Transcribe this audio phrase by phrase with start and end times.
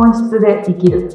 [0.00, 1.10] 本質で生きる。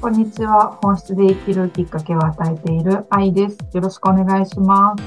[0.00, 0.76] こんにちは。
[0.82, 3.58] 本質で生きるきっかけを与えている愛です。
[3.72, 5.04] よろしくお願いします。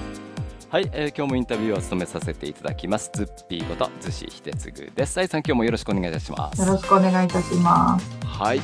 [0.69, 3.11] はい、えー今日もインタビューを務めさせていただきます。
[3.13, 5.19] ズッピーこと、ズシヒテツグです。
[5.19, 6.61] 愛さん、今日もよろしくお願いいたします。
[6.61, 8.17] よろしくお願いいたします。
[8.25, 8.61] はい。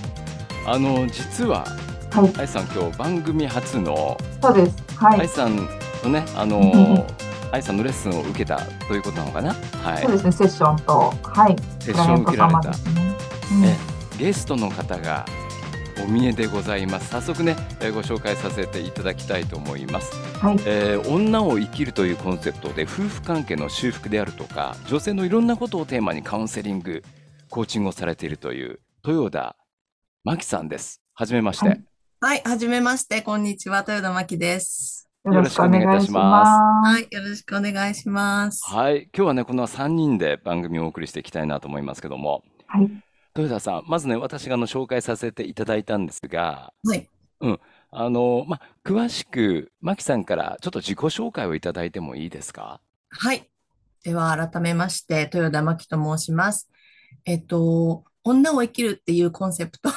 [0.65, 1.65] あの、実は、
[2.13, 4.77] はい、愛さん、今日番組初の、そうです。
[4.95, 5.21] はい。
[5.21, 5.55] 愛さん
[6.03, 7.07] のね、あの
[7.51, 9.51] 愛さんのレッスンを受けたということなのかな？
[9.81, 10.03] はい。
[10.03, 12.77] そうですね、セッションと、はい、セッションを受けられたね。
[13.53, 13.75] うんえ
[14.19, 15.25] ゲストの方が
[16.05, 17.09] お見えでございます。
[17.09, 20.15] 早速ね、えーご紹介させていただきたいと思います。
[20.37, 27.03] はい、えー女を生きるというコンセプトで夫婦関係の修復であるとか女性のいろんなことをテーマにカウンセリング
[27.49, 29.55] コーチングをされているという豊田
[30.23, 31.83] 真希さんですはじめまして、はい
[32.25, 35.09] はい、はじめまして、こんにちは、豊田真希です。
[35.25, 36.89] よろしくお願いいいたします。
[36.89, 38.63] はい、よろしくお願いします。
[38.63, 42.89] はい今日はねこの3人で番組をお送りしていきたいなと思いますけどもはい、
[43.35, 47.09] 豊田さんまずね私があの紹介させていただいたんですがはい、
[47.91, 52.79] あのま詳しく真希さんからちょっと自己紹介をいただいてもいいですか？
[53.09, 53.49] はい。
[54.05, 56.69] では、改めまして、豊田真希と申します。
[57.25, 59.89] えっと、女を生きるっていうコンセプト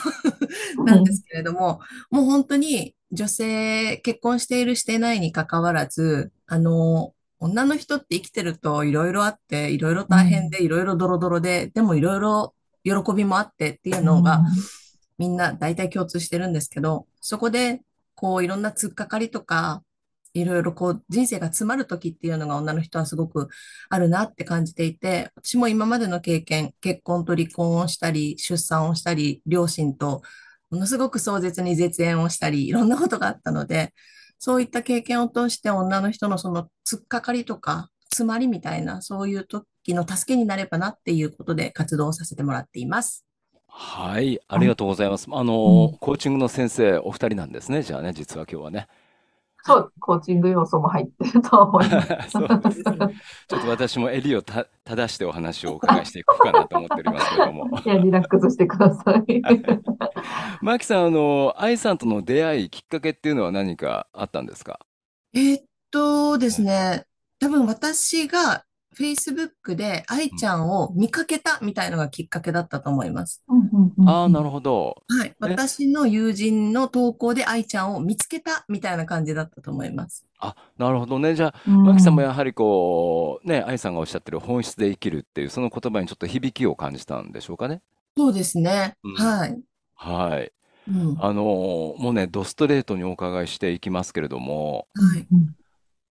[0.84, 14.42] なんですけれども、もう本当に女性、結婚しているしていないに関わらず、あの、女の人って生きてるといろいろあって、いろいろ大変で、いろいろドロドロで、でもいろいろ喜びもあってっていうのが、
[15.18, 17.82] みんな大体共通してるんですけど、そこで、
[18.14, 19.82] こう、いろんな突っかかりとか、
[20.32, 23.48] いろいろこう、人生が詰まる時っていうのが女の人はすごく
[23.88, 30.22] あるなって感じていて、私も今までの経験、結婚と離婚をしたり、出産をしたり、両親と
[30.70, 33.92] ものすごく壮絶に絶縁をしたり、いろんなことがあったので、
[34.38, 43.24] そういった経験を通して女の人のその突っかかりとか、詰まりみたいな、そういう時の助けになればなっていうことで活動をさせてもらっています。
[43.68, 45.26] はいありがとうございます。
[45.30, 48.88] あの、コーチングの先生お二人なんですねじゃあね実は今日はね
[49.66, 52.30] そう、コーチング要素も入ってると思います。
[52.30, 52.44] すね
[53.48, 57.78] ちょっと私も襟をた正してお話をお伺いしていこうかなと思っておりますけれども。
[57.84, 59.42] いや、リラックスしてください。
[60.62, 64.78] マキさん、あの、愛さんとの出会い、きっかけっていうのは何かあったんですか
[65.34, 67.04] えーっとですね、
[67.40, 68.65] 多分私が
[68.98, 73.44] Facebook で愛ちゃんを見かけたみたいのがきっかけだったと思います。
[74.06, 75.02] ああ、なるほど。
[75.08, 75.34] はい。
[75.38, 80.24] 私の友人の投稿で愛ちゃんを見つけたみたいな感じだったと思います。
[80.38, 81.34] あ、なるほどね。
[81.34, 87.82] じゃあ、うんマキさんもやはりこう、ね、愛さんがおっしゃってる本質で生きるっていう、その言葉にちょっと響きを感じたんでしょうかね。
[88.16, 88.96] そうですね。
[89.04, 89.60] うんはい。
[89.94, 90.52] はい。
[90.88, 91.16] うん。
[91.20, 91.42] あの、
[91.98, 95.26] もうね、ドストレートにお伺いしていきますけれども、はい。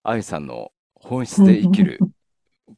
[0.03, 1.99] 愛さんの本質で生きる。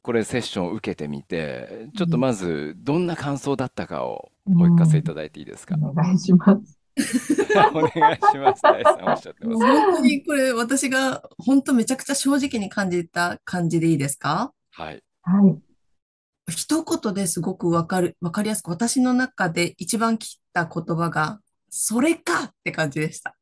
[0.02, 5.75] これセッションを受けてみて、ちょっとまずどんな感想だったかをお聞かせいただいていいですか？
[5.81, 6.79] お願いします。
[7.74, 8.62] お願いします。
[8.62, 9.81] 大さんおっしゃってもうます。
[9.81, 14.53] 本当にこれ私が本当めちゃくちゃ正直に感じた感じでいいですか？
[14.72, 15.03] はい。
[15.22, 15.57] はい。
[16.50, 23.38] 一言ですごくわかる、わかりやすく私の中で一番切った言葉が、それかって感じでした。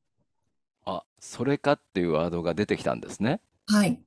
[0.86, 3.42] あ、それかっていうワードが出てきたんですね。
[3.66, 4.00] はい。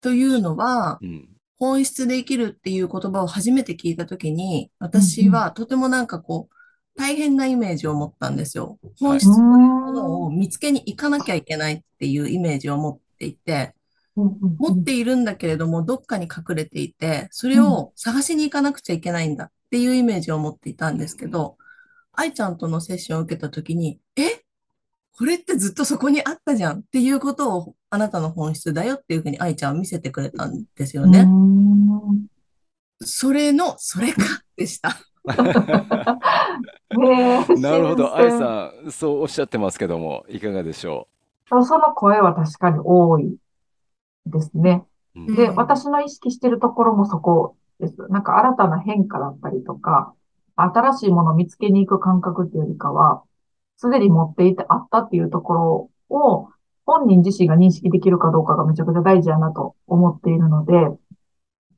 [0.00, 1.28] というのはう、ん。
[1.58, 6.54] 本質で生きるっていう言葉を初めて聞いたときに、私はとてもなんかこう、
[6.96, 8.78] 大変なイメージを持ったんですよ。
[8.98, 13.74] 本質というものを見つけに行かなきゃいけないっていうイメージを持っていて、
[14.16, 21.56] 持っているんだけれども、どっかに隠れていて、それを探しに行かなくちゃいけないんだっていうイメージを持っていたんですけど、
[22.12, 24.42] 愛ちゃんとのセッションを受けたときに、え？
[25.16, 31.20] これってずっとそこにあったじゃんっていうことをあなたの本質だよっていうふうに愛ちゃんは見せてくれたんですよね。
[31.20, 32.26] うん
[33.00, 34.22] それの、それか
[34.56, 34.96] でした。
[37.58, 38.16] なるほど。
[38.16, 41.06] 愛さん、そうおっしゃってますけども、いかがでしょ
[41.48, 43.36] その声は確かに多い
[44.26, 44.84] ですね。
[45.14, 47.96] で、うん私の意識してるところもそこです。
[48.08, 50.12] なんか新たな変化だったりとか、
[50.56, 53.22] 新しいものを見つけに行く感覚っていうよりかは、
[53.76, 56.48] すでに持っていてあったっていうところを、
[56.88, 60.72] 本人自身が認識できるかどうかがめちゃくちゃ大事やなと思っているので、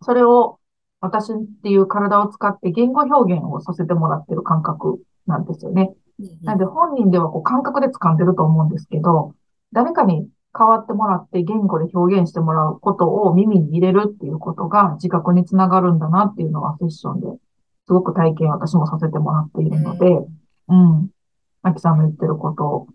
[0.03, 0.61] それを
[1.01, 5.91] 私っていう体を使って言語表現をさせてもらってる感覚なんですよね。
[6.43, 9.35] なので本人ではこう感覚で掴んでると思うんですけど、
[9.73, 17.27] 誰かに変わってもらって言語で表現してもらうことを耳に入れるっていうことが自覚につながるんだなっていうのはセッションで
[17.87, 20.07] すごく体験私もさせてもらっているので、
[20.69, 21.11] うん。
[21.63, 22.87] マキさんの言ってること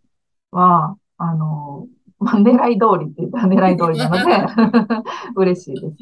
[0.51, 1.87] は、あの、
[2.19, 4.47] まあ、狙い通りって言ったら狙い通りなので、
[5.35, 5.95] 嬉しいです。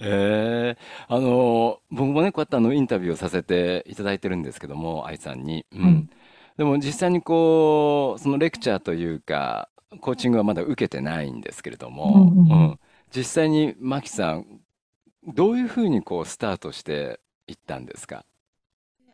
[0.00, 5.66] ええあの、僕もね、こうやってあの、インタビューをさせていただいてるんですけども、愛さんに。
[5.72, 6.04] うはい。
[6.04, 6.10] ん。
[6.56, 9.68] でも実際にこう、そのレクチャーというか、
[10.00, 12.50] コーチングはまだ受けてないんですけれどうんも、うんうん。
[12.50, 12.80] うん。
[13.14, 14.46] 実際にマキさん、
[15.34, 18.24] どういうふうにこう、スタートしていったんですか？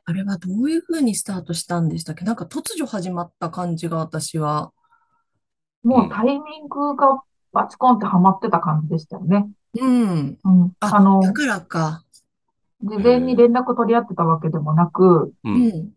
[0.05, 2.25] あれはどういうふうにスタートしたんでしたっけ？
[2.25, 4.73] なんか突如始まった感じが私は。
[5.87, 5.91] うん。
[5.93, 7.23] もうタイミングが
[7.53, 9.49] バチコンってハマってた感じでしたよね。
[9.79, 10.39] うん。
[10.45, 10.73] うん。
[10.81, 12.03] ああ、だの、からか。
[12.83, 12.99] 事。
[12.99, 15.49] 前に連絡取り合ってたわけでもなく、う。
[15.49, 15.93] うんん。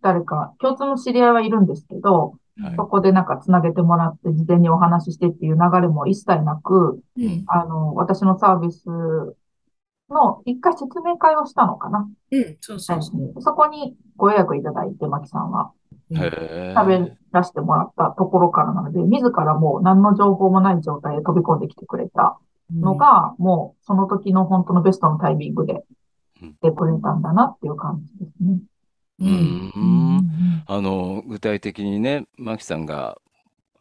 [0.00, 2.76] 誰か、共通の知り合いはいるんですけど、はい。
[2.76, 7.02] そこでなんかつなげてもらって、事前にお話ししてっていう流れも一切なく、う。
[7.16, 7.44] うんん。
[7.46, 8.86] あの、私のサービス
[10.10, 12.08] の一回説明会をしたのかな。
[12.30, 12.56] うん。
[12.60, 13.00] そうそう。
[13.42, 15.72] そこにご予約いただいて、マキさんは。
[16.10, 16.14] う。
[16.14, 16.22] うん。
[16.22, 17.16] へ喋え。
[17.32, 22.38] らせてもらったところからなので、自らもう何の情報もない状態で飛び込んできてくれた
[22.74, 22.80] うん。
[22.80, 25.84] のが、もうその時の本当のベストのタイミングで
[26.42, 26.54] うん。
[26.54, 28.60] 来てくれたんだなっていう感じですね。
[29.20, 29.24] う。
[29.24, 30.16] うんうんうんん。
[30.18, 33.18] うんあの、具体的にね、マキさんが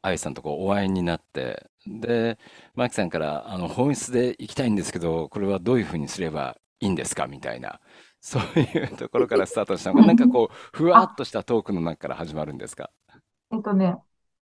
[0.01, 2.38] 愛さんとこうお会いになって、で、
[2.75, 7.79] マキさんからあの本質で行きたいんですけど、これはどういうふうにすればいいんですかみたいな、
[8.27, 12.89] そういうところからスタートしたのが、なんかこう、ふわっあ、としたトークの中から始まるんですか？
[13.53, 13.95] えっとね、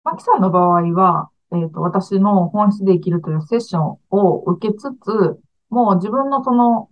[0.04, 5.38] マキさんの場合は、えっと、私の本質で生きるというセッションを受けつつ、
[5.68, 6.88] もう自分のその、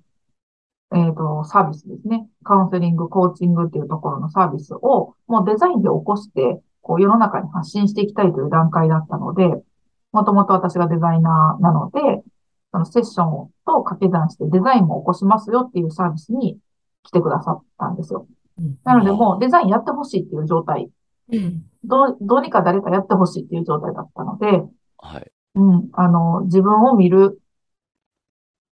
[0.94, 2.28] えっと、サービスですね。
[2.44, 9.48] カウンセリング、コーチングっていうところのサービスを、もうデザインで起こして、こう世の中に発信していきたいという段階だったので、
[10.12, 12.22] もともと私がデザイナーなので、
[12.70, 16.58] そのセッションと掛け算してデザインも起こしますよっていうサービスに
[17.02, 18.26] 来てくださったんですよ。
[18.58, 18.78] うん。
[18.84, 20.90] なのでもうあデザインやってほしいっていう状態
[21.32, 21.64] うん。
[21.84, 24.62] どう、どうにか誰かやってほしいっていう状態だったので、
[24.98, 25.30] あ、はい。
[25.54, 27.40] うん、あの、自分を見る、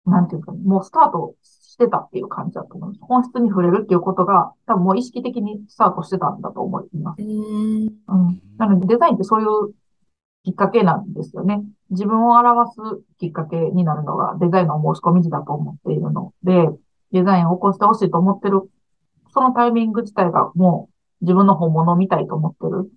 [0.05, 2.99] なんていうか、もうスタートしてたっていう感じだと思います。
[3.01, 7.21] 本質に触れるっていうことが、多分もう意識的にスタートしてたんだと思います。
[7.21, 9.73] うんなので、デザインってそういう
[10.43, 11.63] きっかけなんですよね。
[11.89, 12.77] 自分を表す
[13.19, 16.69] きっかけになるのがデザインの申し込み時だと思っているので、
[17.15, 18.69] デザインを起こしてほしいと思ってる、
[19.33, 20.89] そのタイミング自体がも
[21.21, 22.91] う自分の本物を見たいと思ってる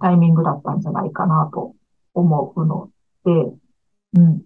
[0.00, 1.74] タイミングだったんじゃないかなと
[2.14, 2.90] 思うの
[3.24, 3.32] で、
[4.14, 4.42] うん。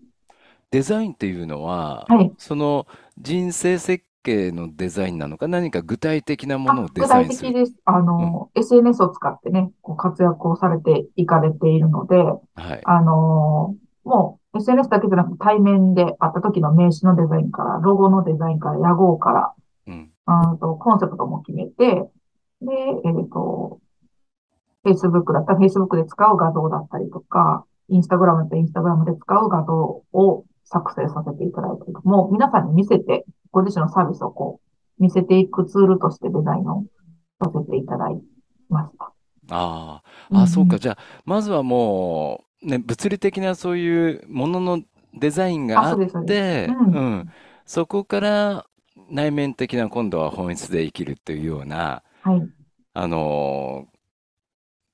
[0.71, 2.33] デザインっていうのは、はい。
[2.39, 2.87] その
[3.19, 7.53] 人生設計のデザインなのか、何か具体的なものをあ、デ具体ザインする。
[7.53, 7.75] 的です。
[7.85, 8.07] あうん。
[8.07, 12.81] の、SNS を使ってね、こう活躍をされていかれているので、はい。
[12.85, 19.55] あのもう SNS だけじゃなく対面で会った時の名刺のデザインから、ロゴのデザインから、屋号から、
[19.87, 20.11] うん。
[20.27, 22.11] あとコンセプトも決めて、
[22.61, 22.73] で、
[23.05, 23.81] えっと、
[24.85, 34.61] Facebook だったら Facebook で使う画像だったりとか、Instagram だったら Instagram で使う画像を作成させていただいたりとか、もう皆さんに見せて、ご自身のサービスをこ
[34.99, 36.85] う、見せていくツールとしてデザインを
[37.43, 38.21] させていただい
[38.69, 39.13] ました。
[39.51, 40.79] あうあ、あ、そうか。
[40.79, 44.83] じゃあ、まずはもう、ね、物理的なそういうものの
[45.15, 46.35] デザインがあ、あっそうです、そうです。
[46.35, 46.73] て、う。
[46.93, 47.33] うんん。
[47.67, 48.67] そこから
[49.11, 52.51] 内面的な今度は本質で生きるっていうような、はい。
[52.95, 54.01] あのー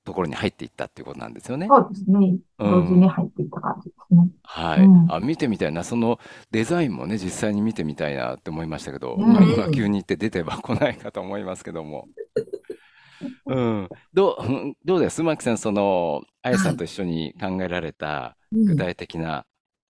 [0.05, 1.67] ところに入っていったっていうことなんですよね。
[1.67, 2.39] そうですね。
[2.59, 3.09] う同時にん。
[3.09, 4.29] 入っていった感じですね。
[4.43, 4.85] はい。
[4.85, 5.11] うん。
[5.11, 5.83] あ、見てみたいな。
[5.83, 6.19] その
[6.51, 9.43] デザインもね、実際に見てみたいなって思いましたけど、うまあん。
[9.43, 12.07] 今急に言って出ては来ないかと思いますけども。
[13.47, 13.89] うん。
[14.13, 15.23] どう、うんどうです？
[15.23, 16.73] 牧さん、その、あやさはい。
[16.73, 18.65] んと一緒に考えられたうん。
[18.65, 19.45] 具体的な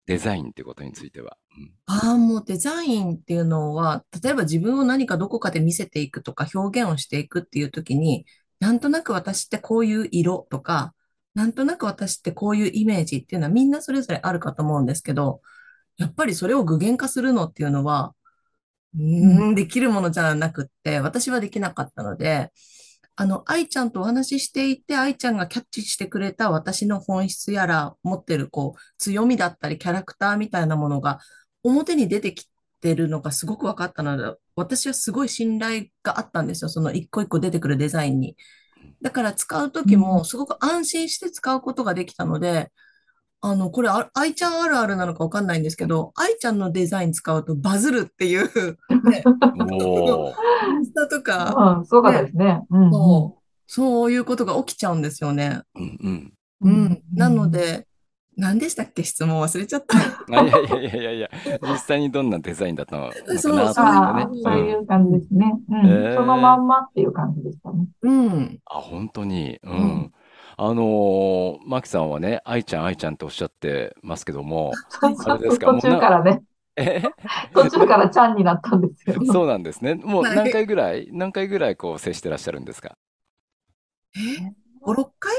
[0.05, 1.37] デザインっていうことについては。
[1.57, 1.73] うん。
[1.85, 8.25] ああ、もうデザインっていうのは、例えば自分を何かどこかで見せていくとか表現をしていくっていう時に、
[8.59, 10.93] なんとなく私ってこういう色とか、
[11.33, 15.41] なんとなく私ってこういうイメージっていうのはみんなそれぞれあるかと思うんですけど、
[15.97, 18.13] やっぱりそれを具現化するのっていうのは、
[18.97, 22.51] うん、できるものじゃなくって、私はできなかったので、
[23.19, 31.19] あの、愛ちゃんとお話ししていて、愛ちゃんがキャッチしてくれた私の本質やら、持ってるこう、強みだったり、キャラクターみたいなものが
[31.63, 32.47] 表に出てき
[32.79, 36.69] てるのがすごく分かったので、私はすごい信頼があったんですよ。
[36.69, 38.37] その一個一個出てくるデザインに。
[39.01, 40.25] だから使うう時もん。
[40.25, 42.71] すごく安心して使うことができたので、
[43.41, 48.47] あの、これ、あ愛ちゃんあるあるなのかわかんないんですけど、愛ちゃんのデザイン使うとバズるっていう、
[49.03, 49.23] ね、
[49.55, 50.33] おー。
[50.77, 52.61] インスタとか、うん、すごかったでね、すね。
[52.71, 52.91] うん、うん。
[52.91, 55.61] そう、そういうことが起きちゃうんですよね。
[55.75, 56.33] うんうん。
[56.61, 57.03] う、うんん。
[57.13, 57.51] なのうん。
[57.51, 57.87] で、
[58.37, 59.03] 何でしたっけ？
[59.03, 59.97] 質問忘れちゃった。
[60.35, 61.29] あ、いやいやいやいやいや、
[61.61, 64.23] 実際にどんなデザインだったのかそう、なと思ってね。
[64.23, 64.35] ああ、う。
[64.43, 65.53] そういうん感じですね。
[65.69, 65.81] うん。
[65.81, 67.87] そのええまんまっていう感じでしたね。
[68.01, 68.59] うん。
[68.65, 69.59] あ、本当に。
[69.63, 69.77] ううん。
[69.77, 70.11] ん。
[70.59, 76.41] あのー、マキさんはね、愛ちゃん、愛ちゃんっておっしゃってますけども、 それですか、途中からね、
[76.75, 77.03] え？
[77.53, 79.17] 途中からちゃんになったんですよ。
[79.31, 79.93] そうなんですね。
[79.93, 82.97] もうはい何回ぐらい、何回ぐらいこう接してらっしゃるんですか？
[84.15, 84.19] え
[84.83, 85.33] ?5、6回？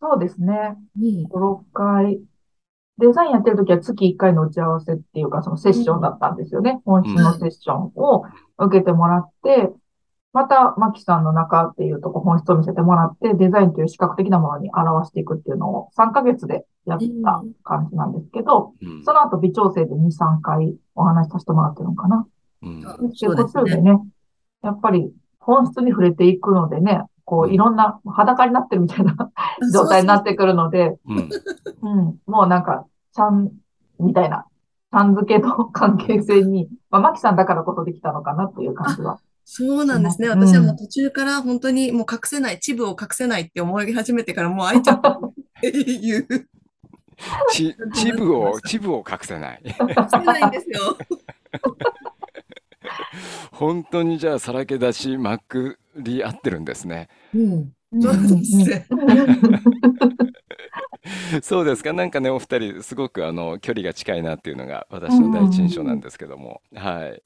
[0.00, 0.76] そうですね。
[0.96, 1.26] うん。
[1.26, 2.20] 5、6回。
[2.98, 6.80] デザインやってるときは月1回の打ち合わせっていうか、そのセッションだったんですよね。
[6.84, 8.22] 本質のセッションを
[8.58, 9.72] 受けてもらって、
[10.34, 22.26] また、マキさんの中っていうとこ本質を見せてもらって、デザインという視覚的なものに表していくっていうのを3ヶ月でやった感じなんですけど、うんその後微調整で2、3回お話しさせてもらってるのかな。
[22.62, 23.08] うんあで。
[23.08, 24.00] 途中でね、
[24.62, 29.14] やっぱり本質に触れていくのでね、こういろんな裸になってるみたいな
[29.72, 31.28] 状態になってくるので、うん
[31.82, 33.52] うん、もうなんか、ちゃん、
[34.00, 34.46] みたいな、
[34.90, 39.20] ちゃん付けの関係性に、まあ、マキさんだからこそできたのかなっていう感じは。
[39.44, 40.28] そうなんですね。
[40.28, 45.00] うん私はもう途中から本当にもう隠せない、チブを隠せないって思い始めてからもう愛ちゃんっ
[45.60, 46.26] ていう、
[47.50, 49.62] ち、 チブを、チブを隠せない。
[49.64, 49.74] 隠
[50.10, 50.96] せないんですよ。
[53.52, 57.08] 本当にじゃあさらけ出しまくり合ってるんですね。
[57.34, 57.72] うん。
[57.92, 58.86] うんそうですね。
[61.42, 61.92] そうですか。
[61.92, 66.62] なんかね、お二人、すごくあの、距離が近いなっていうのが私の第一印象なんですけども。
[66.74, 67.22] はい。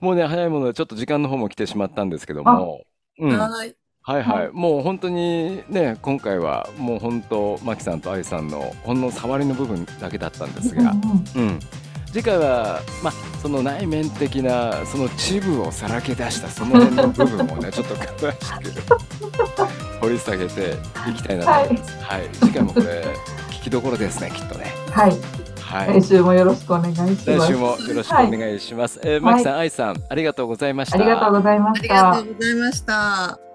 [0.00, 2.82] もうね、早いもので、ちょっと時間の方も来てしまったんですけども。
[3.18, 3.38] うん。
[3.38, 3.74] はい。
[4.04, 4.50] はいはい。
[4.52, 10.92] もう本当にね、今回はもう本当、マキさんとアイさんのほんの触りの部分だけだったんですが、
[11.36, 11.58] うん。
[12.06, 20.76] 次回は、まあ、その内面的な、そのチブをさらけ出したその辺の部分をね、ちょっと詳しく 掘り下げて
[21.08, 21.98] いきたいなと思います。
[22.02, 22.28] はい。
[22.32, 23.04] 次回もこれ、
[23.50, 24.72] 聞きどころですね、きっとね。
[24.90, 25.10] はい。
[25.60, 26.02] はい来。
[26.02, 27.24] 週もよろしくお願いします。
[27.26, 29.00] 来週もよろしくお願いします。
[29.04, 30.98] えー、マキさん、アイさん、ありがとうございました。
[30.98, 31.94] ありがとうございまありした。
[31.94, 33.51] がとうございました。